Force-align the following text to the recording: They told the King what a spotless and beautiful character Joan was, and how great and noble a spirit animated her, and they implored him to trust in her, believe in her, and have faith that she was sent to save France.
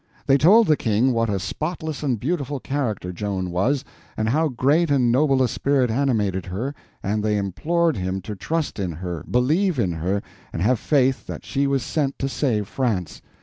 They 0.25 0.39
told 0.39 0.65
the 0.65 0.75
King 0.75 1.13
what 1.13 1.29
a 1.29 1.37
spotless 1.37 2.01
and 2.01 2.19
beautiful 2.19 2.59
character 2.59 3.11
Joan 3.13 3.51
was, 3.51 3.85
and 4.17 4.29
how 4.29 4.47
great 4.47 4.89
and 4.89 5.11
noble 5.11 5.43
a 5.43 5.47
spirit 5.47 5.91
animated 5.91 6.47
her, 6.47 6.73
and 7.03 7.23
they 7.23 7.37
implored 7.37 7.97
him 7.97 8.19
to 8.21 8.35
trust 8.35 8.79
in 8.79 8.93
her, 8.93 9.23
believe 9.29 9.77
in 9.77 9.91
her, 9.91 10.23
and 10.51 10.59
have 10.63 10.79
faith 10.79 11.27
that 11.27 11.45
she 11.45 11.67
was 11.67 11.83
sent 11.83 12.17
to 12.17 12.27
save 12.27 12.67
France. 12.67 13.21